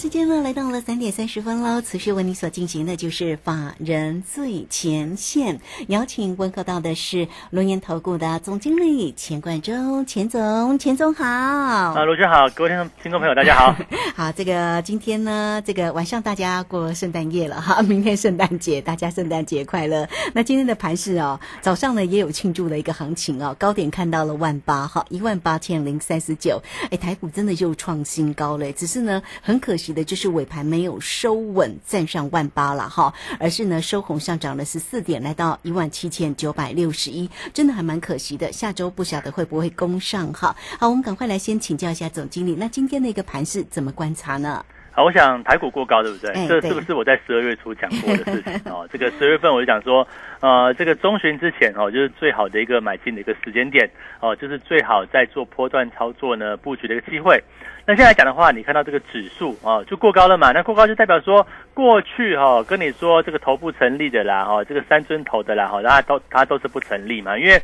[0.00, 1.82] 时间呢来到了三点三十分喽。
[1.82, 11.26] 此时为你所进行的就是法人最前线，邀请问候到的是龙岩投顾的总经理钱冠中，钱总，钱总好。
[11.26, 13.76] 啊，卢轩好，各位听众听众朋友大家好。
[14.16, 20.08] 好，这个今天呢，这个晚上大家过圣诞夜了哈，明天圣诞节，大家圣诞节快乐。
[20.32, 29.89] 那今天的盘市哦，早上呢也有庆祝的一个行情哦，高点看到了万八哈，一万八千零三十九，哎，台股真的就创新高了，只是呢很可惜。
[29.92, 38.50] 的就是尾盘没有收稳，站上万八了哈，而是呢收红上涨了十四点，来到一万七千九百六十一，真的还蛮可惜的。
[38.52, 40.54] 下周不晓得会不会攻上哈。
[40.78, 44.64] 好，我们赶快来先请教一下总经理，那今天的一个盘是怎么观察呢？
[44.92, 46.34] 好，我想台股过高，对不对？
[46.48, 48.86] 这是不是我在十二月初讲过的事情哦？
[48.92, 50.06] 这个十月份我就讲说，
[50.40, 53.88] 呃，这个中旬之前哦，就是最好的一个买进的一个时间点
[54.20, 57.40] 哦，就是最好在做波段操作呢布局的一个机会。
[57.86, 60.52] 那现在讲的话，你看到这个指数啊，就过高了嘛？
[60.52, 67.60] 那过高就代表说，过去哈跟你说这个头部成立的啦，哈，这个三尊头的啦，哈，它都它都是不成立嘛，因为。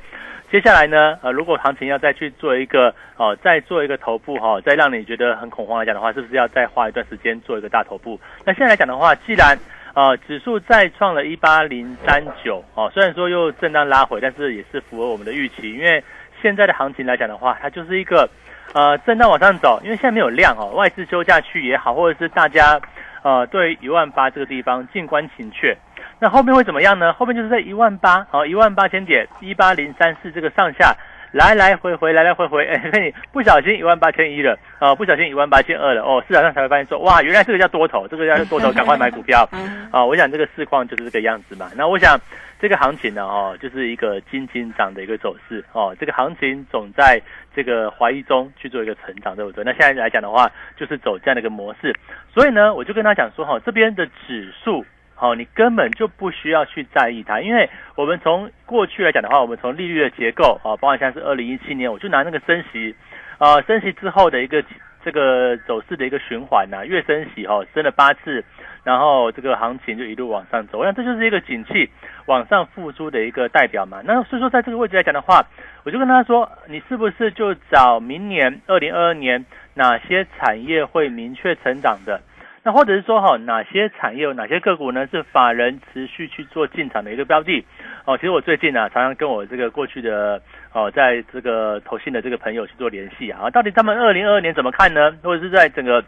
[0.49, 8.19] 接下来呢，呃，如果行情要再去做一个哦，再做一个头部哈，再让你觉得很恐慌来讲的话，是不是要再花一段时间做一个大头部？
[8.45, 9.59] 那现在来讲的话，既然
[9.93, 16.03] 呃指数再创了一八零三九哦，虽然说又震荡拉回，但是也是符合我们的预期，因为
[16.41, 18.31] 现在的行情来讲的话，它就是一个
[18.77, 22.79] 呃震荡往上走，因为现在没有量哦，外资休假区也好，或者是大家
[23.23, 25.75] 呃对一万八这个地方静观情却。
[26.19, 27.11] 那后面会怎么样呢？
[27.15, 30.95] 后面就是在一万八，好，一万八千点，一八零三四这个上下
[31.37, 39.47] 来来回回，来来回回，哎， 看你不小心一万八千一了，啊，不小心一万八千二了，哦，市场上才会发现说，哇，原来这个叫多头，这个叫多头， 赶快买股票，
[39.93, 41.71] 啊，我想这个市况就是这个样子嘛。
[41.77, 42.19] 那我想
[42.59, 47.21] 这个行情呢，哦，就是一个金金涨的一个走势，哦，这个行情总在
[47.55, 49.63] 这个怀疑中去做一个成长，对不对？
[49.63, 51.95] 那现在来讲的话，就是走这样的一个模式，
[52.33, 54.83] 所以呢，我就跟他讲说，哈，这边的指数。
[55.19, 62.95] 好，你根本就不需要去在意它，因为我们从过去来讲的话，我们从利率的结构啊，包括像是二零一七年，我就拿那个升息，
[63.39, 64.63] 啊，升息之后的一个
[65.03, 68.45] 这个走势的一个循环呐，月升息哈，升了八次，
[68.85, 71.89] 然后这个行情就一路往上走，我想这就是一个景气
[72.27, 74.03] 往上复苏的一个代表嘛。
[74.05, 75.43] 那所以说，在这个位置来讲的话，
[75.85, 82.21] 我就跟他说，你是不是就找明年二零二二年哪些产业会明确成长的？
[82.67, 85.07] 那或者是说哈，哪些产业有哪些个股呢？
[85.13, 87.65] 是法人持续去做进场的一个标的
[88.05, 88.17] 哦。
[88.19, 93.49] 其实我最近呢，常常跟我这个过去的哦，在这个投信的这个朋友去做联系啊。
[93.51, 95.17] 到底他们二零二二年怎么看呢？
[95.23, 96.03] 或者是在整个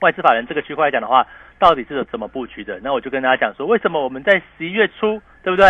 [0.00, 1.24] 外资法人这个区块来讲的话，
[1.60, 2.80] 到底是怎么布局的？
[2.82, 5.68] 那我就跟大家讲说，为什么我们在十一月初，对不对？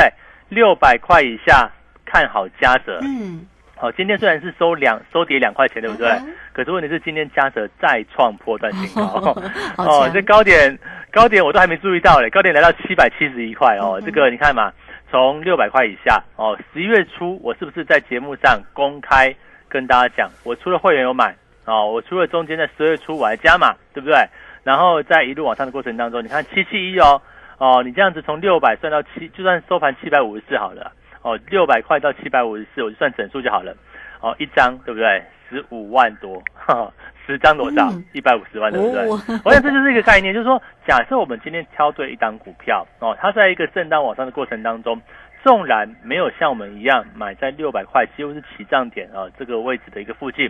[0.49, 1.71] 六百块以下
[2.07, 3.01] 看好加折。
[3.03, 3.45] 嗯。
[3.81, 6.11] 好，今天虽然是收两收跌两块钱，对不对？
[6.53, 9.35] 可是问题是今天加泽再创破断新高
[9.79, 10.79] 哦，这高点
[11.11, 14.71] 高点我都还没注意到嘞，高点来到七百七十一块哦，这个你看嘛，
[15.11, 19.35] 从六百块以下哦，十一月初我是不是在节目上公开
[19.67, 24.15] 跟大家讲，我除了会员有买哦，我除了中间在十月初我还加码，对不对？
[24.63, 27.23] 然后在一路往上的过程当中，你看七七一哦
[27.57, 30.93] 哦，你这样子从六百算到七，就算收盘七百五十四好了。
[31.23, 33.75] 哦，六百块到七百五十四，我就算整数就好了。
[34.21, 35.23] 哦，一张对不对？
[35.49, 36.41] 十五万多，
[37.27, 37.91] 十张多少？
[38.13, 39.09] 一百五十万，对不对？
[39.45, 45.01] 我想这就是一个概念，就是说，假设我们今天挑对一档股票，哦，它在一个震荡往上的过程当中，
[45.43, 50.49] 纵然没有像我们一样买在六百块，几乎是起涨点啊这个位置的一个附近，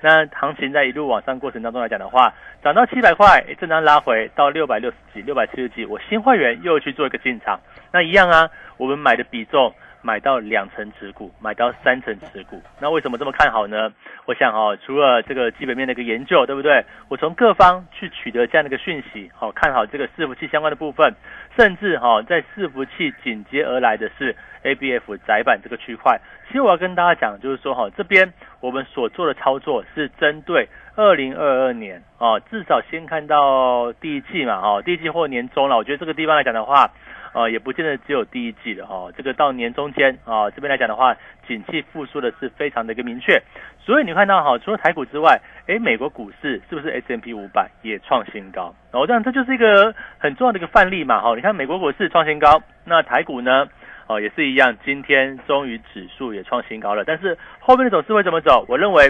[0.00, 7.60] 那行情在一路往上过程当中来讲的话，涨到七百块，震荡拉回到六百六十几、六百七十几，我新会员又去做一个进场，
[7.92, 9.72] 那一样啊，我们买的比重。
[10.02, 13.92] 买到两成持股，买到三成持股，那为什么这么看好呢？
[14.26, 16.84] 我想哈，除了这个基本面的一个研究，对不对？
[17.08, 21.14] 我从各方去取得这样的一个讯息，好看好这个伺服器相关的部分，
[21.56, 26.18] 甚至哈，在伺服器紧接而来的是 A B F 窄板这个区块。
[26.46, 35.76] 其实我要跟大家讲，就是说哈，这边我们所做的操作是针对二零二二年哦，至少先看到第一季嘛，哈，第一季或年终了。
[35.76, 36.90] 我觉得这个地方来讲的话。
[37.32, 41.16] 啊，也不见得只有第一季了哈，这个到年中间啊，这边来讲的话，
[41.46, 43.40] 景气复苏的是非常的一个明确，
[43.78, 48.74] 所以你看到哈，除了台股之外，哎，美国股市是不是 S M P 五百也创新高？
[48.92, 52.62] 哦，这样这就是一个很重要的一个范例嘛哈，你看美国股市创新高。
[52.84, 53.68] 那台股呢？
[54.08, 57.04] 哦，也是一样，今天终于指数也创新高了。
[57.04, 58.64] 但是后面的走势会怎么走？
[58.66, 59.08] 我认为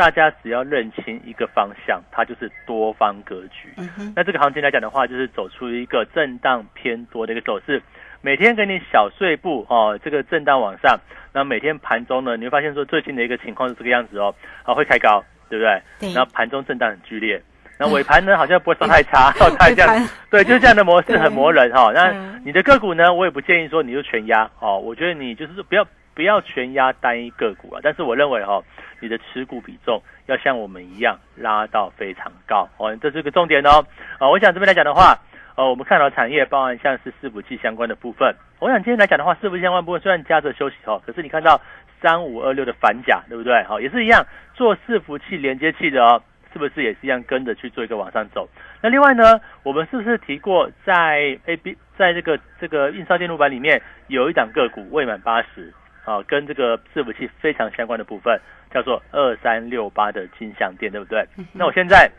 [0.00, 3.68] 大家只要认清一个方向，它就是多方格局。
[4.16, 7.82] 那这个行情来讲的话，就是走出一个震荡偏多的一个走势。
[8.22, 10.98] 每天给你小碎步哦，这个震荡往上。
[11.34, 15.82] 那每天盘中呢，你会发现说最近的一个情况是这个样子哦，啊会开高，对不对？
[16.00, 16.14] 对。
[16.14, 17.38] 然后盘中震荡很剧烈。
[17.78, 19.30] 那尾盘呢，好像不会说太差，
[19.60, 21.92] 太这样，对，就是这样的模式很磨人哈。
[21.92, 22.10] 那
[22.42, 27.80] 你的个股呢，我也不建议说你就全压哦，我觉得你就是不要不要全压单一个股啊。
[27.82, 28.62] 但是我认为哈，
[29.00, 33.84] 你的持股比重要像我们一样拉到非常高哦，这是个重点哦。
[34.18, 35.18] 啊，我想这边来讲的话，
[35.56, 38.34] 呃，我们看到产业包含像是伺服器相关的部分。
[38.58, 41.60] 我想今天来讲的话，伺服器相关部分虽然加着休息哦，可是你看到
[42.00, 43.62] 三五二六的反甲，对不对？
[43.64, 44.24] 好，也是一样
[44.54, 46.22] 做伺服器连接器的哦。
[46.52, 48.48] 是不是也是一样跟着去做一个往上走？
[48.82, 55.72] 那另外呢，我们是不是提过在 A B 在这个这个印刷电路板里面有一档个股未满八十
[56.04, 58.40] 啊，跟这个伺服器非常相关的部分
[58.72, 61.26] 叫做二三六八的金相电，对不对？
[61.52, 62.10] 那我现在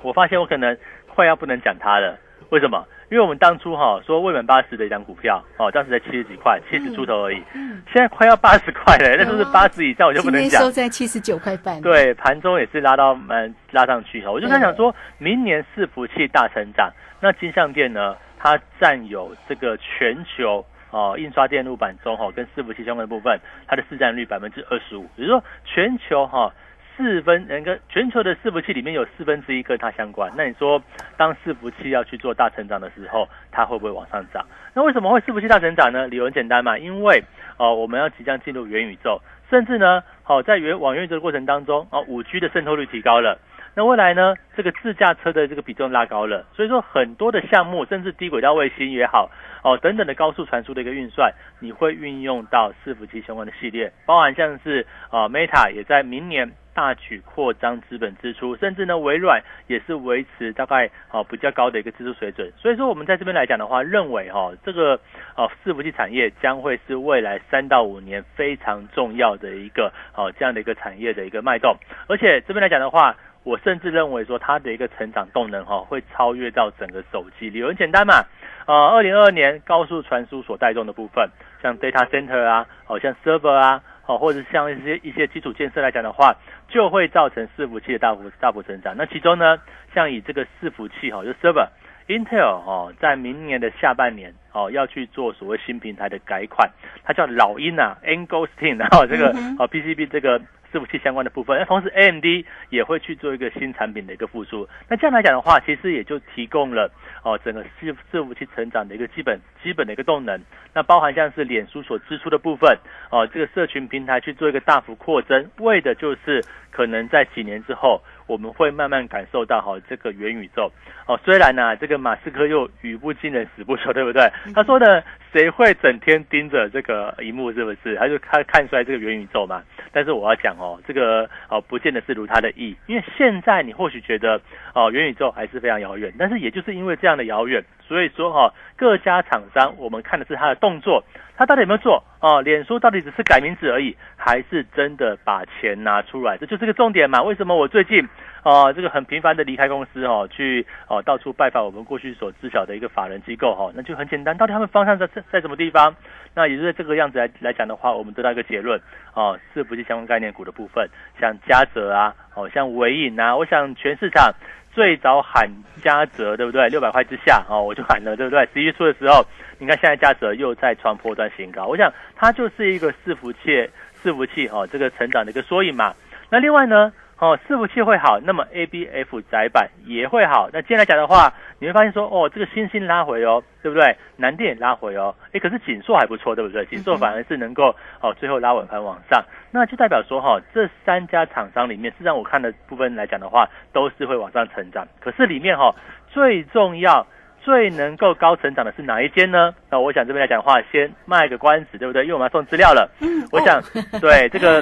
[0.00, 0.76] 我发现我可能
[1.08, 2.18] 快要不能讲它了，
[2.50, 2.86] 为什么？
[3.10, 7.42] 因为我们当初哈说未满八十的一张股票，哦，当时才七十几块，七十出头而已。
[7.52, 10.62] 嗯，现在快要八十块了，那是不是八十以上我就不能讲？
[10.62, 11.78] 收在七十九块半。
[11.82, 14.30] 对，盘中也是拉到蛮拉上去哈。
[14.30, 26.52] 我就在想说，明年伺服器大成长，那金相店呢，它占有这个全球哦印刷电路板中哈跟伺服器相关的部分，它的市占率百分之二十五，也就是说全球哈。
[26.94, 30.30] 四分，人跟全球的伺服器里面有四分之一跟它相关。
[30.36, 30.80] 那你说，
[31.16, 34.44] 当伺服器要去做大成长的时候，它会不会往上涨？
[34.74, 36.06] 那为什么会伺服器大成长呢？
[36.06, 37.24] 理由很简单嘛，因为
[37.56, 39.18] 哦，我们要即将进入元宇宙，
[39.48, 43.38] 甚至呢，好在元往元宇宙的过程当中，哦，五 G 的渗透率提高了。
[43.74, 49.30] 那未来呢，这个自驾车的这个比重拉高了，所以说很多的项目，甚至低轨道卫星也好，
[49.62, 56.52] 哦等等的高速传输的一个运算，你会运用到伺服器相关的系列，包含像是啊 Meta 也在明年。
[56.74, 62.50] 大举扩张资本支出，甚至呢，微软也是维持大概哦比较高的一个支出水准。
[62.56, 64.98] 所以说，我们在这边来讲的话，认为哈这个
[65.36, 71.76] 哦伺服器产业将会是未来三到五年非常重要的一个哦这样的一个产业的一个脉动。
[72.08, 77.50] 而且这边来讲的话，我甚至认为说它的一个成长动能哈会超越到整个手机。
[77.50, 78.24] 理由很简单嘛，
[78.66, 81.28] 呃，二零二二年高速传输所带动的部分，
[81.60, 83.82] 像 data center 啊，好像 server 啊。
[84.04, 86.34] 好，或者像一些一些基础建设来讲的话，
[86.68, 88.96] 就会造成伺服器的大幅大幅成长。
[88.96, 89.58] 那其中呢，
[89.94, 96.68] 像以这个伺服器哈，就 server，Intel 哦，在明年的下半年哦，要去做所谓新平台的改款，
[97.04, 99.28] 它叫老鹰啊，Angostin，然后这个
[99.58, 100.40] 哦 PCB 这个。
[100.72, 102.24] 伺服器相关的部分，那同时 AMD
[102.70, 104.68] 也会去做一个新产品的一个复苏。
[104.88, 106.90] 那这样来讲的话，其实也就提供了
[107.22, 110.40] 哦整个伺伺服器成长的一个基本基本的一个动能。
[110.74, 112.76] 那包含像是脸书所支出的部分
[113.10, 118.00] 哦，这个社群平台去做一个大幅扩增，为的就是可能在几年之后。
[118.26, 120.70] 我们会慢慢感受到哈，这个元宇宙
[121.06, 124.30] 哦，虽然呢，这个马斯克又语不惊人死不休，对不对？
[124.54, 125.02] 他说呢，
[125.32, 127.96] 谁会整天盯着这个荧幕，是不是？
[127.96, 129.62] 他就看看出来这个元宇宙嘛。
[129.92, 134.40] 但是我要讲哦，这个哦，不见得是如他的意，因为现在你或许觉得
[134.74, 141.04] 哦，元宇宙还是非常遥远，但是也就是因为这样的遥远，所以说哈，各家厂商我们看的是他的动作。
[141.36, 142.40] 他到底有没有做哦？
[142.42, 146.36] 脸书到底只是改名字而已，还是真的把钱拿出来？
[146.38, 147.22] 这就是个重点嘛？
[147.22, 148.06] 为什么我最近
[148.44, 153.72] 哦，这个很频繁的离开公司哦，去哦到处拜访我们过去所知晓的一个法人机构哈？
[153.74, 155.94] 那就很简单，到底他们方向在在在什么地方？
[156.34, 158.80] 那也就是这个样子来来讲的话，我们得到一个结论
[159.14, 164.32] 哦，是不是相关概念股的部分，像嘉泽啊，哦像伟影啊，我想全市场。
[164.74, 165.50] 最早喊
[165.82, 166.66] 加折，对不对？
[166.70, 168.48] 六百块之下哦，我就喊了，对不对？
[168.54, 169.22] 十一月初的时候，
[169.58, 173.68] 你看现在嘉泽又在创破断新高，我想它就是一个伺服器
[174.02, 175.92] 伺服器哦，这个成长的一个缩影嘛。
[176.30, 176.90] 那另外呢？
[177.18, 180.50] 哦，伺服器会好，那么 A B F 窄板也会好。
[180.52, 183.96] 那今天来讲的话，你会发现说，哦，这个星星拉回哦，对不对？
[184.16, 186.66] 南电拉回哦，哎，可是锦硕还不错，对不对？
[186.66, 194.84] 锦硕反而是能够哦，最后拉稳盘往上，那就代表说哈，这三家厂商里面，实际上我看的部分来讲的话，都是会往上成长。
[194.98, 195.72] 可是里面哈，
[196.08, 197.06] 最重要、
[197.40, 199.54] 最能够高成长的是哪一间呢？
[199.70, 202.02] 那我想这边来讲的话，先卖个关子，对不对？
[202.02, 202.90] 因为我们要送资料了。
[203.00, 203.62] 嗯，我想
[204.00, 204.60] 对这个。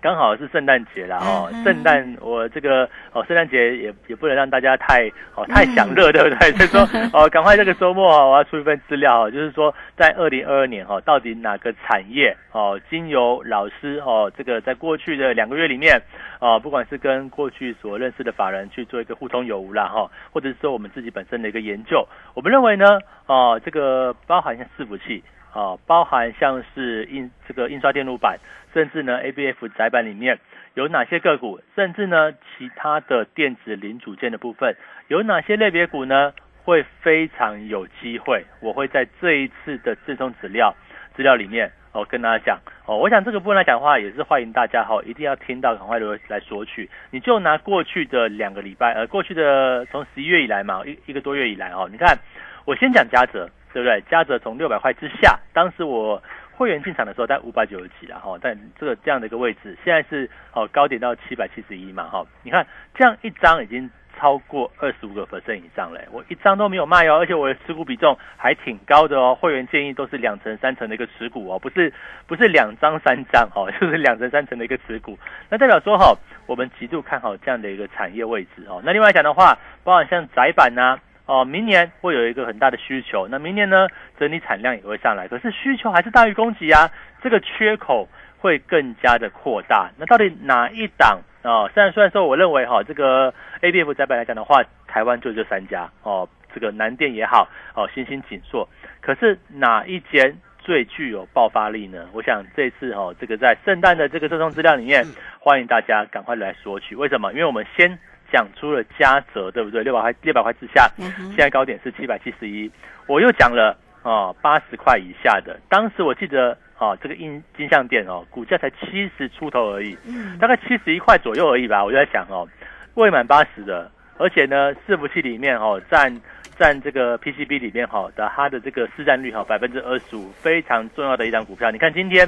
[0.00, 6.52] 刚好是圣诞节了哦，圣诞我这个哦，圣诞节也也不能让大家太哦太享乐，对不对？
[6.52, 16.00] 所 以说哦，赶快这个周末哦，我要出一份资料哦，就是说在二零二二年哈，到底哪个产业哦，经由老师哦，这个在过去的两个月里面
[16.40, 25.22] 哦，不管是跟过去所认识的法人去做一个互通有无啦哈，或者是说我们自己本身的一个研究，我们认为呢哦，这个包含像伺服器。
[25.56, 28.38] 哦，包含像是印这个印刷电路板，
[28.74, 30.38] 甚至呢 A B F 载板里面
[30.74, 34.76] 有哪些个股，甚至呢其他的电子零组件的部分
[35.08, 36.34] 有哪些类别股呢？
[36.62, 40.74] 会非常有机会，我会在这一次的这种资料
[41.14, 46.90] 资料里面哦跟大家讲哦，我想这个部分来讲的话，也是欢迎大家哈，一定要听到赶快来来索取。
[47.12, 52.18] 你就拿过去的两个礼拜，呃，过去的从十一月以来嘛，一一个多月以来哦，你看
[52.66, 53.48] 我先讲嘉泽。
[53.76, 54.02] 对不对？
[54.10, 56.22] 嘉泽从六百块之下，当时我
[56.56, 62.24] 会员进场的时候在五百九十几了哈，但这个这样的一个位置，现在是哦高点到七百七十一嘛哈。
[62.42, 69.36] 你看这样一张已经超过二十五个 percent 以上嘞，我一张都没有卖哦，而且我的持股比重还挺高的哦。
[69.38, 71.92] 会员建议都是两成三成的一个持股哦，不是
[72.26, 75.18] 不是两张三张哦， 就是两成三成的一个持股。
[75.50, 76.16] 那代表说哈，
[76.46, 78.80] 我们极度看好这样的一个产业位置哦。
[78.82, 80.98] 那另外讲的话，包含像窄板呐。
[81.26, 86.88] 哦，明年会有一个很大的需求，那明年呢，整体产量也会上来，可是需求还是大于供给啊，
[87.20, 89.90] 这个缺口会更加的扩大。
[89.98, 91.66] 那到底哪一档啊？
[91.74, 98.68] 虽然虽然说，我认为哈，这个 A B F 在本来讲的话，台湾就这三家哦，这个南电也好，哦，新兴锦硕，
[99.00, 102.06] 可是哪一间最具有爆发力呢？
[102.12, 105.04] 我想这次哦，这个在圣诞的这个赠送资料里面，
[105.40, 106.94] 欢迎大家赶快来索取。
[106.94, 107.32] 为什么？
[107.32, 107.98] 因为我们先。
[108.32, 109.82] 讲出了加折，对不对？
[109.82, 112.70] 六百块，六百块之下，现在高点是七百七十一。
[113.06, 119.96] 我又讲了哦，八十块以下的，当时我记得哦，这个印金项店哦，股价才七十出头而已，
[120.40, 121.84] 大概七十一块左右而已吧。
[121.84, 122.48] 我就在想哦，
[122.94, 126.20] 未满八十的，而且呢，伺服器里面哦占。
[126.58, 131.70] 占这个 PCB 里面哈的它的这个市占率哈百分之二十五，非常重要的一张股票。
[131.70, 132.26] 你看今天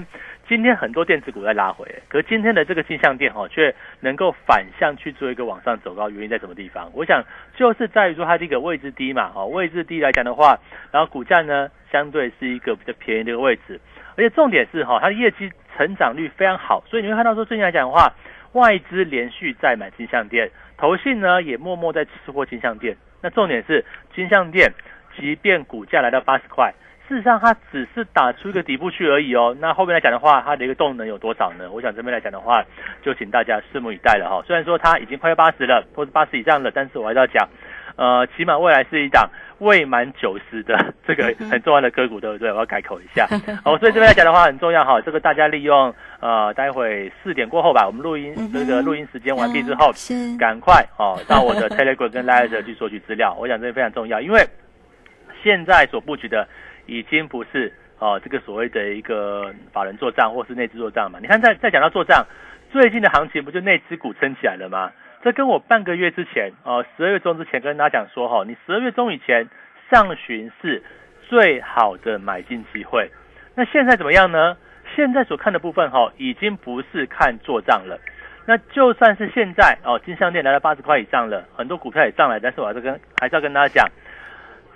[0.49, 6.91] 今天很多电子股在拉回，可今天的这个金相电哈却能够反向去做一个往上走高，原因在什么地方？
[6.95, 7.23] 我想
[7.55, 10.59] 就是在于说它这个位置低嘛，哈位置低来讲的话，
[10.91, 13.79] 然后股价呢相对是一个比较便宜的一个位置，
[14.17, 18.15] 而且重点是哈它的业绩成长率非常好，所以你会看到说最近来讲的话，
[18.53, 22.97] 外资连续在买金相电，投信呢也默默在吃货金相电。
[23.21, 24.73] 那重点是金相店，
[25.15, 26.73] 即便股价来到八十块，
[27.09, 29.57] 事实上它只是打出一个底部去而已哦。
[29.61, 31.71] 那后面来讲的话，它的一个动能有多少呢？
[31.73, 32.63] 我想这边来讲的话，
[33.03, 34.43] 就请大家拭目以待了哈。
[34.47, 37.49] 虽然说它已经快要八十了，或是八十以上了，但是我还是要讲，
[37.97, 39.29] 呃，起码未来是一档。
[39.59, 42.53] 未满九十的这个很重要的个股，对不对？
[42.53, 43.27] 我要改口一下。
[43.65, 45.01] 哦，所以这边来讲的话很重要哈。
[45.01, 49.91] 这个大家利用呃，待会四点过后吧，我们录音这个录音时间完毕之后，
[50.39, 53.35] 赶快哦到我的 Telegram 跟 Line 去索取资料。
[53.37, 54.47] 我想这个非常重要，因为
[55.43, 56.47] 现在所布局的
[56.89, 61.21] 已经不是哦这个所谓的一个法人做账或是内资做账嘛。
[61.23, 62.27] 你看，在在讲到做账，
[62.73, 64.91] 最近的行情不就内资股撑起来了吗？
[65.23, 69.49] 这跟我半个月之前，哦，十二月中之前跟大家讲说，哈，你十二月中以前
[69.91, 70.83] 上旬是
[71.29, 73.11] 最好的买进机会。
[73.55, 74.57] 那现在怎么样呢？
[74.97, 77.99] 现在所看的部分，哈，已经不是看做账了。
[78.47, 83.87] 那就算是现在，哦，金项店来到八十块以上了，很多股票也上来，但是我还是跟还是要跟大家讲，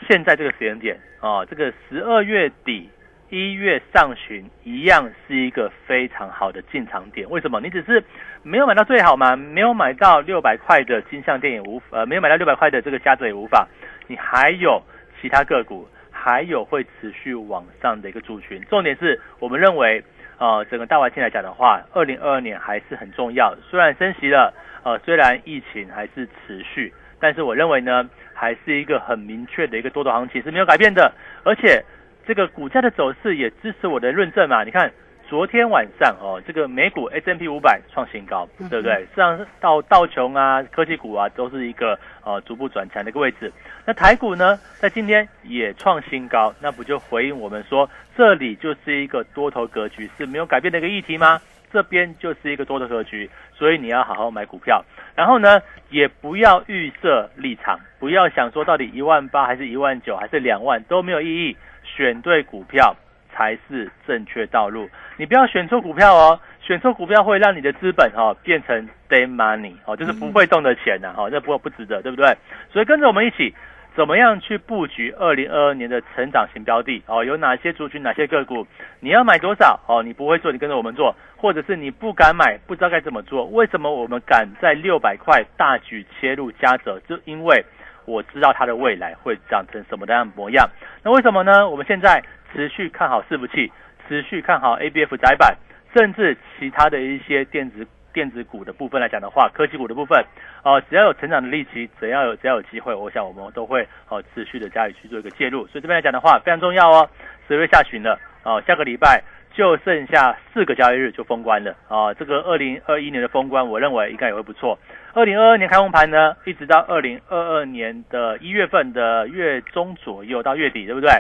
[0.09, 2.91] 现在这个时间点，啊，这个十二月底。
[3.35, 7.59] 一月上旬一样是一个非常好的进场点，为什么？
[7.63, 8.05] 你只是
[8.43, 13.67] 没有买到最好吗，没有买到六百块的金项店也无呃，没有买到六百块的这个价值也无法，
[14.07, 14.83] 你还有
[15.19, 18.61] 其他个股，还有会持续往上的一个族群。
[18.69, 20.05] 重点是我们认为，
[20.37, 23.57] 呃，整个大环境来讲的话，二零二二年还是很重要。
[23.71, 28.11] 虽然升息了，呃，虽然疫情还是持续，但是我认为呢，
[28.43, 31.13] 还是一个很明确的一个多头行情是没有改变的，
[31.45, 31.81] 而且。
[32.25, 34.63] 这个股价的走势也支持我的论证嘛？
[34.63, 34.89] 你看
[35.29, 38.95] 昨天晚上哦，这个美股 S M P 五百创新高，对不对？
[38.95, 43.53] 实际上到道琼啊、科技股啊，都是一个呃逐步转强的一个位置。
[43.85, 51.41] 那台股呢，在今天也创新高，那不就回应我们说，这里就是一个多头格局是没有改变的一个议题吗？
[51.73, 54.85] 这边就是一个多头格局，所以你要好好买股票。
[55.15, 55.61] 然后呢，
[55.91, 61.57] 也不要预设立场，不要想说到底一万八还是一万九还是两万都没有意义。
[61.85, 62.95] 选对股票
[63.35, 72.37] 才是正确道路，你不要选错股票哦，选错股票会让你的资本哈变成 day money 哦，就是不会动的钱呐，哈，那不不值得，对不对？
[72.73, 73.53] 所以跟着我们一起
[73.95, 77.23] 怎么样去布局二零二二年的成长型标的哦？
[77.23, 78.67] 有哪些族群、哪些个股？
[79.01, 80.03] 你要买多少哦？
[80.03, 83.45] 你不会做，你跟着我们做，或者是你不敢买，不知道该怎么做？
[83.47, 86.99] 为什么我们敢在六百块大举切入加折？
[87.07, 87.63] 就因为
[88.07, 90.67] 我知道它的未来会长成什么样模样。
[91.03, 91.69] 那为什么呢？
[91.69, 92.23] 我们现在
[92.53, 93.71] 持续看好伺服器，
[94.09, 95.55] 持续看好 ABF 窄板，
[95.95, 97.87] 甚至其他的一些电子。
[98.13, 100.25] 电子股的部分来讲的话，科技股的部分，
[100.63, 105.67] 呃，只要有成长的力气，只要有只要有机会，我想我们都会哦持续的加以去做一个介入。
[105.67, 107.09] 所以这边来讲的话，非常重要哦。
[107.49, 109.23] 十月下旬了，哦，下个礼拜
[109.55, 112.15] 就剩下四个交易日就封关了啊。
[112.15, 114.79] 这个二零二一年的封关，我认为应该也会不错。
[115.15, 121.11] 二零二二年开红盘呢，一直到二零二二年的一月份的月中左右到月底，对不对？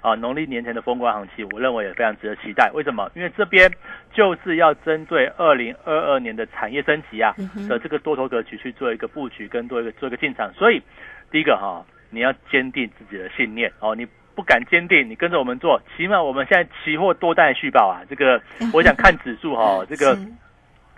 [0.00, 2.70] 啊，农历年前的封关行情，我认为也非常值得期待。
[2.72, 3.10] 为什么？
[3.16, 3.68] 因为这边
[4.18, 7.32] 就是要针对二零二二年的产业升级啊
[7.68, 10.52] 的这个多头格局去做一个布局，跟做一个做一个进场。
[10.54, 10.82] 所以，
[11.30, 13.94] 第一个哈，你要坚定自己的信念哦。
[13.94, 18.02] 你不敢坚定，你跟着我们做，起码我们现在期货多单续报啊。
[18.10, 20.18] 这个我想看指数哈，这个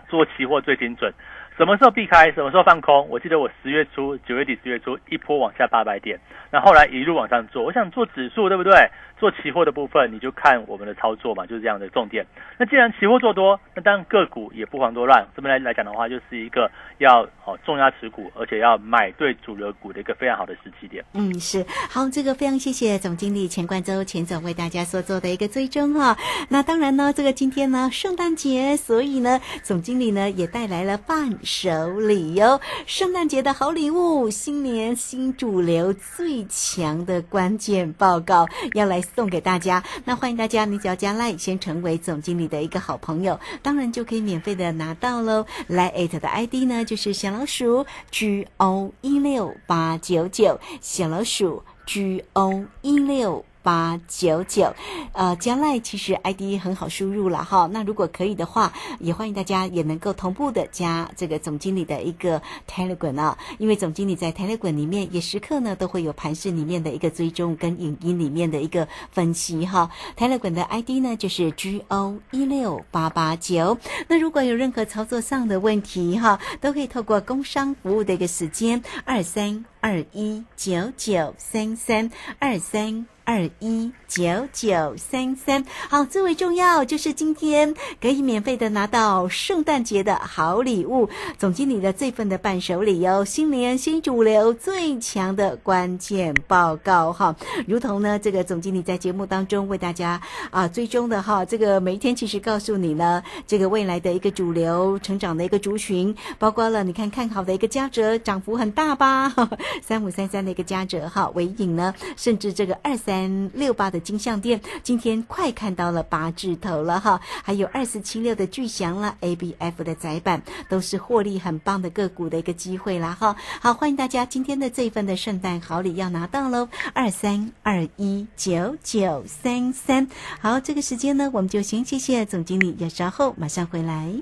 [0.08, 1.12] 做期货最精准。
[1.60, 3.06] 什么时候避开，什么时候放空？
[3.10, 6.18] 我记得我十月初、九月底、十月初一波往下八百点，
[6.50, 7.62] 那后来一路往上做。
[7.62, 8.88] 我想做指数，对不对？
[9.18, 12.24] 做期货的部分，你就看我们的操作嘛，就是这样的重点。
[12.56, 15.22] 那既然期货做多，那当然个股也不遑多让。
[15.36, 21.04] 这边来来讲的话，就是一个要哦重压持股，而且要买对主流股的一个非常好的时机点。
[21.12, 26.16] 嗯，是好，这个非常谢谢总经理钱冠洲钱总为大家所做的一个追踪哈。
[26.48, 39.00] 那当然呢，这个今天呢圣诞节，所以呢总经理呢也带来了伴手里哟，圣诞节的好礼物，新年新主流最强的关键报告要来。
[39.00, 45.46] 送给大家，那欢迎大家，你只要加赖，先成为总经理的一个好朋友，当然就可以免费的拿到喽。
[45.66, 53.44] 来艾特的 ID 呢，就是小老鼠 G O 一六八九九，小老鼠 G O 一六。
[53.62, 54.74] 八九九，
[55.12, 57.68] 呃，将来其实 ID 很好输入了哈。
[57.72, 69.90] 那如果可以的话，也欢迎大家也能够同步的加这个总经理的一个 Telegram 啊，因为总经理在 Telegram 里面也时刻呢都会有盘市里面的一个追踪跟影音里面的一个分析哈。
[70.16, 73.78] Telegram 的 ID 呢就是 G O 一六八八九。
[74.08, 83.06] 那如果有任何操作上的问题哈，都可以透过工商服务的一个时间二三二一九九三三二三。
[83.22, 97.36] 二一九九三三，好，最为重要就是今天可以免费的拿到圣诞节的好礼物，总经理的这份的伴手礼哟，新年新主流最强的关键报告哈，
[97.68, 109.32] 如同呢这个总经理在节目当中为大家啊追踪的哈，这个每一天其实告诉你呢，这个未来的一个主流成长的一个族群，包括了你看看好的一个嘉折涨幅很大吧，
[109.82, 113.50] 三五三三的一个嘉折哈，尾影呢，甚至这个二三。
[113.54, 123.36] 六八的金项店今天快看到了八字头了哈，还有二四七六的巨祥了，A B F 的窄板都是获利很棒的个股的一个机会啦哈。
[123.60, 130.08] 好，欢迎大家今天的这一份的圣诞好礼要拿到喽，二三二一九九三三。
[130.40, 134.12] 好，这个时间呢，我们就先谢谢总经理，要稍后马上回来。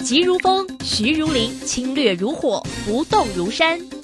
[0.00, 4.03] 急如风，徐如林，侵略如火，不动如山。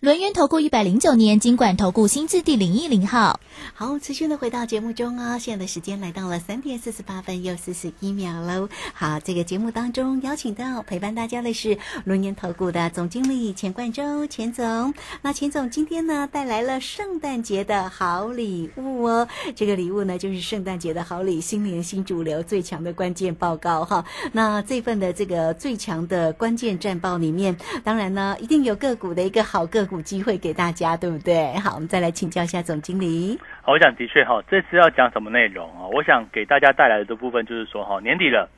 [0.00, 3.40] 轮源投顾一百零九年金管投顾新字第零一零号，
[3.74, 8.68] 好，持续的回到节目中哦，现在的时间来到了三点四十八分又四十一秒喽。
[8.94, 14.94] 好，这个节目当中邀请到陪伴大家的是轮源投顾的总经理钱冠洲钱总。
[15.22, 24.04] 那钱总今天呢带来了圣诞节的好礼物哦，这个礼物呢就是圣诞节的好礼，新年新主流最强的关键报告哈。
[24.30, 29.87] 那这份的这个最强的关键战报里面，当然呢一定有个股的一个好个。
[29.88, 31.58] 股机会给大家，对不对？
[31.58, 33.38] 好，我们再来请教一下总经理。
[33.62, 35.88] 好，我想的确哈，这次要讲什么内容啊？
[35.90, 38.48] 我想给大家带来的部分就是说哈，年底了。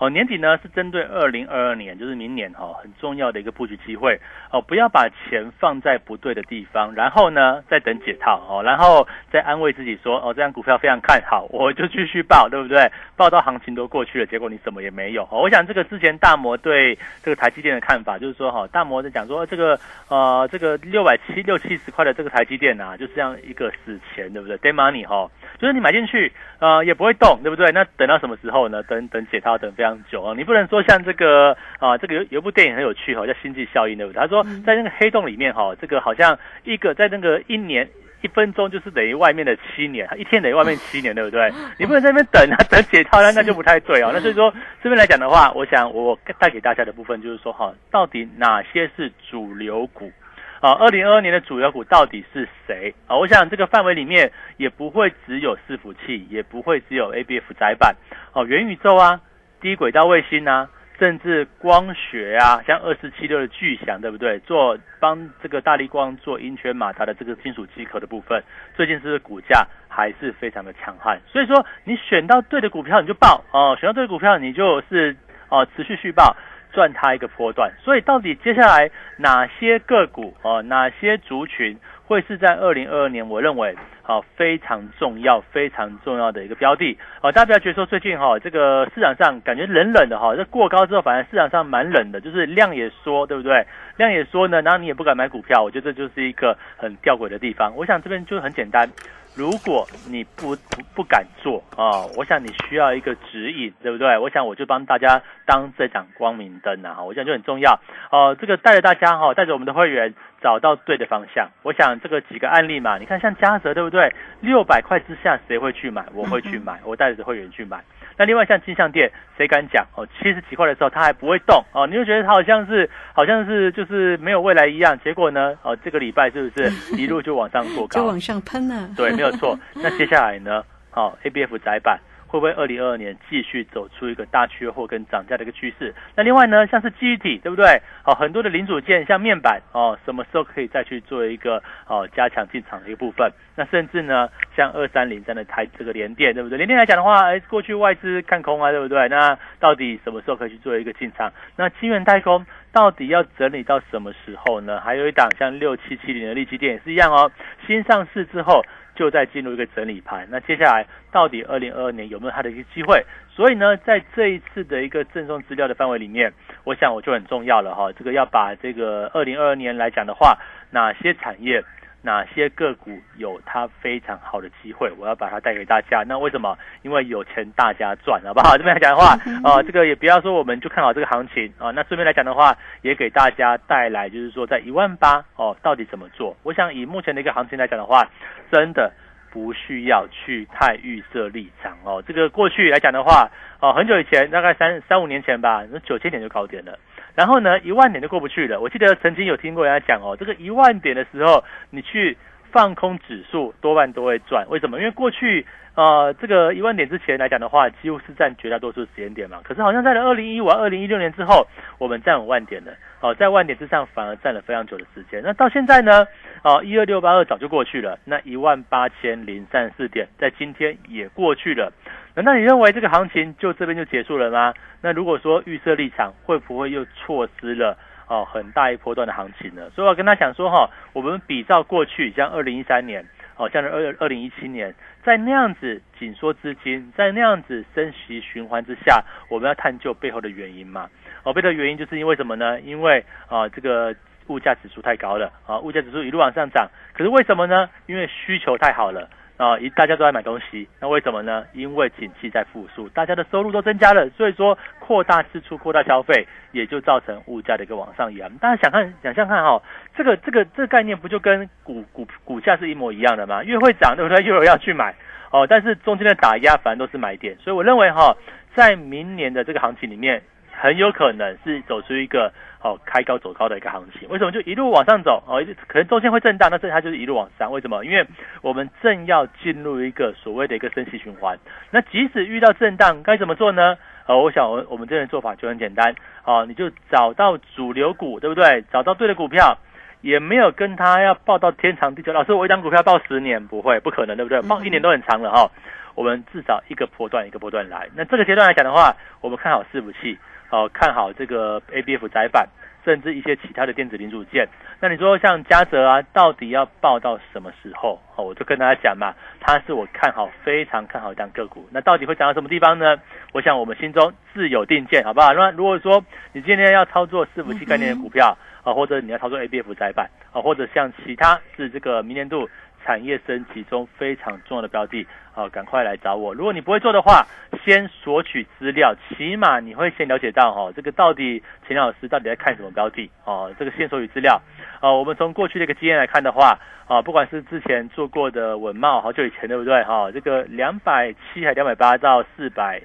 [0.00, 4.18] 哦，年底呢是针对二零二二年，就是明年哈，很重要的一个布局机会
[4.50, 12.90] 哦，不要把钱放在不对的地方，然后呢再等解套哦，然后再安慰自己说哦，这张股票非常看好，我就继续报，对不对？
[13.14, 15.22] 报到行情都过去了，结果你什么也没有。
[15.24, 27.70] 哦我想这个之前大摩对这个台积电的看法就是说哈，大摩在讲说这个呃这个六百七六七十块的这个台积电呐，就是这样一个死钱，对不对？Day money 哈，就是你买进去呃也不会动，对不对？
[27.72, 28.82] 那等到什么时候呢？
[28.84, 29.89] 等等解套，等非常。
[30.10, 34.20] 久啊，你不能说像这个啊，这个有有部电影很有趣哈，叫《星际效应》对不对？
[34.20, 37.88] 他说在那个黑洞里面哈，这个好像一个在那个一年
[38.22, 41.50] 一分钟就是等于外面的七年，一天等于外面七年，对不对？
[41.78, 44.10] 你不能在那边等啊，等解套那那就不太对哦。
[44.12, 50.12] 那所以说这边来讲的话，我想我带给大家的部分就是说哈，到底哪些是主流股
[50.60, 50.72] 啊？
[50.72, 53.16] 二零二二年的主流股到底是谁啊？
[53.16, 57.96] 我想这个范围里面也不会只有伺服器，也不会只有 A B F 窄板
[58.34, 59.18] 哦，元宇宙啊。
[59.60, 60.68] 低轨道卫星啊，
[60.98, 64.38] 甚至光学啊，像二四七六的巨响，对不对？
[64.40, 68.42] 做帮这个大力光做音圈马达的这个金属机壳的部分，
[68.74, 71.20] 最近是不是股价还是非常的强悍？
[71.26, 75.16] 所以说，你选到对的股票你就报哦，选到对的股票你就是
[75.48, 76.36] 哦持续续报，
[76.72, 77.72] 赚它一个波段。
[77.82, 81.78] 所以到底接下来哪些个股哦，哪些族群？
[82.06, 83.72] 会是在二零二二年，我认为
[84.10, 86.98] 好非常重要、非常重要的一个标的。
[87.22, 93.64] 好，大家不要觉得说最近哈这个市场上感觉冷冷的哈，这过高之后，反正市场上蛮冷的，就是量也缩，对不对？
[93.98, 97.72] 量也缩呢，然后你也不敢买股票，我觉得这就是一个很吊诡的地方。
[97.76, 98.90] 我想这边就很简单。
[99.36, 104.18] 如果你不不不敢做啊，我想你需要一个指引，对不对？
[104.18, 107.78] 我想我就帮大家当这盏光明灯啊，我想就很重要
[108.10, 108.36] 哦。
[108.40, 111.48] 这个带着大家哈，带着我们的会员找到对的方向。
[111.62, 113.99] 我想这个几个案例嘛，你看像嘉泽，对不对？
[114.40, 116.04] 六百块之下谁会去买？
[116.14, 117.82] 我会去买，我带着会员去买。
[118.16, 120.06] 那另外像金像店，谁敢讲哦？
[120.18, 124.98] 七十几块的时候它还不会动哦，你就觉得它好像是好像是就是没有未来一样。
[125.02, 128.00] 结果呢，哦，这个礼拜是不是一路就往上过高？
[128.00, 128.90] 就往上喷了。
[128.96, 129.58] 对，没有错。
[129.74, 130.62] 那接下来呢？
[130.90, 131.98] 好，A B F 窄板。
[132.30, 135.92] 会不会二零二二年继续走出一个大缺货跟涨价的一个趋势？
[136.14, 137.82] 那另外呢，像是记忆体，对不对？
[138.04, 143.32] 好，很多的零组件，像面板哦，什么时候可以再去做一个哦加强进场的一个部分？
[143.56, 146.56] 那甚至呢，像二三零三的台这个联电，对不对？
[146.56, 149.08] 联电来讲的话，哎，过去外资看空啊，对不对？
[149.08, 151.32] 那到底什么时候可以去做一个进场？
[151.56, 154.80] 那晶圆代工到底要整理到什么时候呢？
[154.80, 157.32] 还有一档像六七七零的利基电也是一样哦，
[157.66, 158.62] 新上市之后。
[159.00, 163.02] 就在进入一个整理盘，那接下来到底二零二二年有没有它的一个机会？
[163.34, 166.30] 所以呢，在这一次的一个赠送资料的范围里面，
[166.64, 167.90] 我想我就很重要了哈。
[167.94, 170.36] 这个要把这个二零二二年来讲的话，
[170.70, 171.64] 哪些产业？
[172.02, 174.90] 哪些个股有它非常好的机会？
[174.98, 176.02] 我要把它带给大家。
[176.06, 176.56] 那为什么？
[176.82, 178.56] 因为有钱大家赚，好不好？
[178.56, 181.70] 这边来讲的话，啊，这个也不要说我们就看好这个行情啊。
[181.70, 186.36] 那顺便来讲的话，也给大家带来，就是说在一万八哦，到底怎么做？
[186.42, 188.08] 我想以目前的一个行情来讲的话，
[188.50, 188.90] 真的
[189.30, 192.02] 不需要去太预设立场哦。
[192.06, 196.78] 这个过去来讲的话，哦，很久以前，大概三三五年前吧，那九千点就高点了。
[197.20, 198.58] 然后呢，一万点就过不去了。
[198.58, 202.16] 我记得曾经有听过人家讲哦，这个一万点的时候，你去
[202.52, 204.46] 放空指数，多半都会赚。
[204.48, 204.78] 为什么？
[204.78, 209.40] 因为过去呃，这个一万点之前来讲的话，几乎是占绝大多数时间点嘛。
[209.44, 211.46] 可是好像在了二零一五、二零一六年之后，
[211.78, 212.72] 我们站五万点了。
[213.00, 215.22] 哦，在万点之上反而占了非常久的时间。
[215.24, 216.06] 那到现在呢？
[216.42, 217.98] 哦，一二六八二早就过去了。
[218.04, 221.72] 那一万八千零三十四点，在今天也过去了。
[222.14, 224.52] 难道你认为这个行情就这边就结束了吗？
[224.82, 227.78] 那如果说预设立场，会不会又错失了
[228.10, 229.70] 哦很大一波段的行情呢？
[229.70, 240.90] 所以我跟他讲说哈，我们比照过去，像二零一三年，哦，像二二零一七年，在那样子紧缩资金，在那样子升息循环之下，我们要探究背后的原因嘛？
[241.22, 242.60] 哦，背后的原因就是因为什么呢？
[242.60, 243.94] 因为啊这个
[244.26, 247.70] 物价指数太高了啊，物价指数一路往上涨，可是为什么呢？
[247.86, 249.08] 因为需求太好了。
[249.40, 251.46] 啊，一大家都在买东西，那为什么呢？
[251.54, 258.30] 因为景气在复苏，大家的收入都增加了，所以说扩大支出、扩大消费，也就造成物价的一个往上扬。
[258.36, 259.62] 大家想看，想象看哈，
[259.96, 263.42] 这个这个这个概念不就跟股股股价是一模一样的吗？
[263.42, 264.22] 越会涨，对不对？
[264.22, 264.94] 越有人要去买
[265.30, 265.46] 哦。
[265.48, 268.14] 但是中间的打压反正都是买点，所以我认为哈，
[268.54, 270.22] 在明年的这个行情里面，
[270.60, 272.32] 很有可能是走出一个。
[272.62, 275.22] 哦，开高走高的一个行情，为什么就一路往上走？
[275.26, 277.50] 哦，可能中间会震荡，但是它就是一路往上。
[277.50, 277.82] 为什么？
[277.86, 278.06] 因为
[278.42, 281.38] 我们正要进入一个所谓的一个升息循环。
[281.70, 283.78] 那即使遇到震荡，该怎么做呢？
[284.04, 285.94] 呃，我想我我们这边做法就很简单。
[286.26, 288.62] 哦，你就找到主流股，对不对？
[288.70, 289.56] 找到对的股票，
[290.02, 292.12] 也没有跟他要报到天长地久。
[292.12, 294.42] 老师，我一张股票报十年不会，不可能，对不对？
[294.42, 295.50] 报一年都很长了哈。
[295.94, 297.88] 我们至少一个波段一个波段来。
[297.96, 300.18] 那这个阶段来讲的话，我们看好伺服器。
[300.50, 302.48] 哦，看好这个 A B F 窄板，
[302.84, 304.48] 甚至一些其他的电子零组件。
[304.80, 308.00] 那你说像嘉泽啊，到底要报到什么时候？
[308.16, 311.68] 哦，我就跟大家讲嘛，它是我看好非常看好一档个股。
[311.70, 312.96] 那到底会涨到什么地方呢？
[313.32, 315.32] 我想我们心中自有定见，好不好？
[315.34, 322.48] 那如果说你今天要操作伺服器概念的股票啊，或者你要操作 A B F 窄板啊，或者像其他是这个明年度。
[322.84, 326.34] 产业升级中非常重要的标的，好，赶快来找我。
[326.34, 327.26] 如果你不会做的话，
[327.64, 334.40] 先索取资料，起码你会先了解到，哈，这个到底钱老师到底在看什么标的，哦，这个先索取资料。
[334.80, 339.82] 哦，我们从过去的一个经验来看的话，啊，不管是之前做过的文茂，好久以前对不对？
[339.84, 342.80] 哈，这个两百七还两百八到四百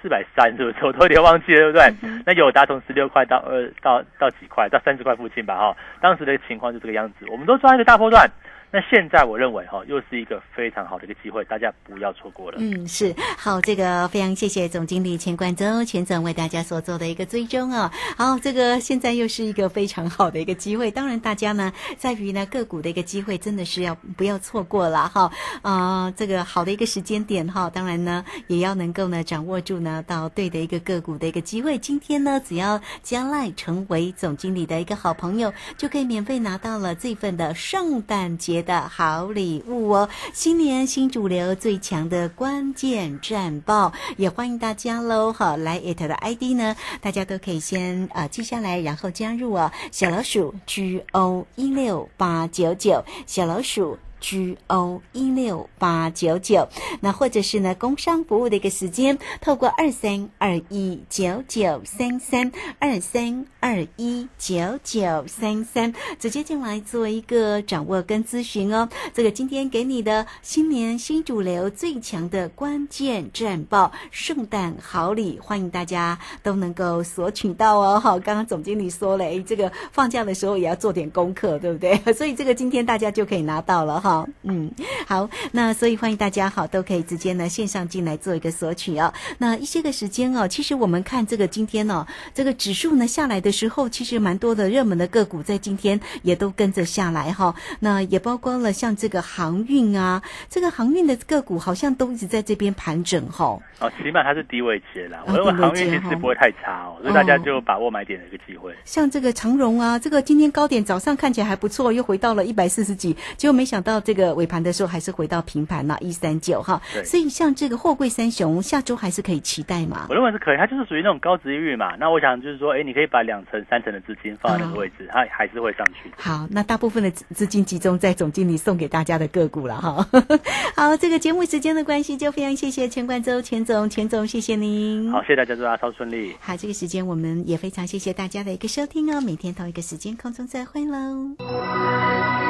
[0.00, 0.86] 四百三，是不是？
[0.86, 2.22] 我都有点忘记了，对不对？
[2.24, 7.26] 那有达从十六块到二到到几块，到三十块附近吧，哈，当时的情况就这个样子。
[7.30, 8.30] 我们都抓一个大波段。
[8.72, 12.58] 那现在我认为哈，又是一个非常好的一个机会，大家不要错过了。
[12.60, 17.90] 嗯，是好，这个非常谢谢总经理钱冠周钱总为大家所做的一个追踪啊。
[18.16, 25.28] 好，这个现在又是一个非常好的一个机会，当然大家呢，在于呢个股的一个机会，真的是要不要错过了哈
[25.62, 31.76] 啊，这个好的一个时间点哈，当然呢也要能够呢掌握住呢到对的一个个股的一个机会。
[31.76, 38.59] 今天呢，只要将来成为总经理的一个好朋友，就可以免费拿到了这份的圣诞节。
[38.62, 40.08] 的好礼物哦！
[40.32, 45.32] 新年新主流最强的关键战报，也欢迎大家喽！
[45.32, 49.70] 好，来 it 的 ID 呢，大家都可以先啊记下来，然后加入哦。
[49.92, 53.98] 小老鼠 G O 一六八九九，小老鼠。
[54.20, 56.68] G O 一六八九九，
[57.00, 68.88] 那或者是呢，工商服务的一个时间，透过二三二一九九三三二三二一九九三三，直接进来做一个掌握跟咨询哦。
[69.14, 77.98] 这个今天给你的新年新主流最强的关键战报，圣诞好礼，欢迎大家都能够索取到哦。
[78.00, 81.96] 好，刚刚总经理说了，哎，这个放假的时候也要做点功课，对不对？
[82.12, 84.09] 所以这个今天大家就可以拿到了哈。
[84.10, 84.72] 好，嗯，
[85.06, 89.14] 好，那所以欢迎大家好，都可以直接呢线上进来做一个索取哦。
[89.38, 97.54] 那一些个时间哦，其实我们看这个今天哦，这个指数呢下来的时候，其实蛮多的热门的个股在今天也都跟着下来哈。
[97.78, 103.56] 那也包括了像这个航运啊，这个航运的个股好像都一直在这边盘整哈。
[103.78, 108.74] 哦，起码它是低位接了，我认为航运其实不会太差哦，所以大家就把握买点的一个机会。
[108.84, 113.99] 像这个长荣啊，这个今天高点早上看起来还不错，又回到了一百四十几，结果没想到。
[114.00, 116.80] 这个尾盘的时候还是回到平盘了，一三九哈。
[117.04, 120.06] 所以像这个货柜三雄，下周还是可以期待嘛？
[120.08, 121.94] 我认为是可以，它就是属于那种高值域嘛。
[121.96, 126.10] 那我想就是说，哎，你可以把两成、三成的资金放在那个位置，它还是会上去。
[126.16, 130.06] 好，那大部分的资金集中在总经理送给大家的个股了哈。
[130.76, 135.10] 好，这个节目时间的关系，就非常谢谢钱冠周钱总，钱总谢谢您。
[135.10, 136.34] 好，谢谢大家，祝大家超顺利。
[136.40, 139.20] 好，这个时间我们也非常谢谢大家的一个收听哦。
[139.20, 142.49] 每天同一个时间空中再会喽。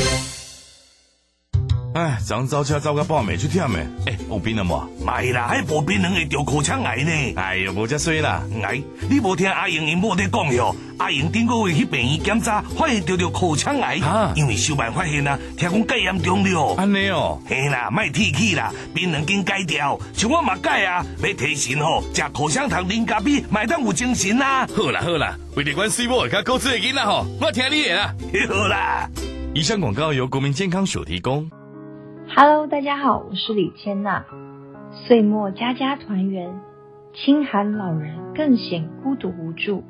[1.93, 3.85] 哎，昨早车走到半暝去忝诶。
[4.05, 4.89] 哎，有病了无？
[5.05, 7.33] 买啦，还无病人会得口腔癌呢。
[7.35, 8.41] 哎呦，无遮衰啦。
[8.63, 10.73] 哎，你无听阿英因某在讲哟？
[10.97, 13.97] 阿英顶个月去病院检查，发现得着口腔癌。
[13.97, 16.75] 啊，因为小办发现啊，听讲戒严重了。
[16.77, 17.41] 安尼哦。
[17.45, 24.65] 嘿啦，卖提起啦，病人经戒掉，像我嘛戒啊，要提神吼，食口香糖、零咖啡，买当有精神啦。
[24.73, 28.15] 好啦好啦，为了关水某甲高子的囡仔吼，我听你的啦。
[28.47, 29.09] 好啦。
[29.53, 31.49] 以上广告由国民健康署提供。
[32.33, 34.23] Hello，大家好，我是李千娜。
[34.93, 36.61] 岁末家家团圆，
[37.13, 39.83] 清寒老人更显孤独无助。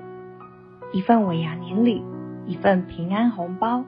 [0.92, 2.04] 一份尾牙年礼，
[2.48, 3.86] 一份平安红包。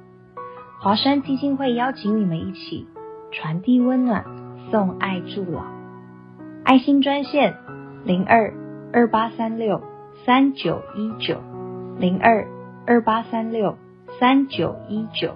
[0.80, 2.88] 华山基金会邀请你们一起
[3.32, 4.24] 传递温暖，
[4.70, 5.64] 送爱助老。
[6.64, 7.56] 爱心专线
[8.06, 8.54] 零二
[8.94, 9.82] 二八三六
[10.28, 11.42] 三九一九
[11.98, 12.48] 零二
[12.86, 13.80] 二八三六
[14.20, 15.36] 三九一九。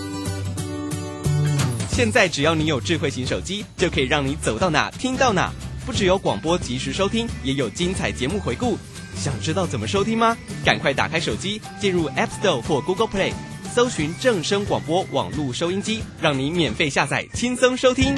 [2.01, 5.53] 现在只要你有智慧型手机，就可以让你走到哪听到哪。
[5.85, 8.75] 不只有广播及时收听，也有精彩节目回顾。
[9.15, 10.35] 想知道怎么收听吗？
[10.65, 13.31] 赶快打开手机，进入 App Store 或 Google Play，
[13.71, 18.15] 搜寻正声广播网络收音机，让你免费下载，轻松收听。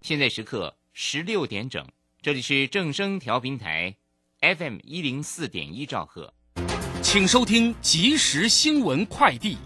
[0.00, 1.86] 现在时刻十六点整，
[2.22, 3.94] 这里是正声调频台
[4.40, 6.32] FM 一零四点一兆赫，
[7.02, 9.58] 请收听即时新闻快递。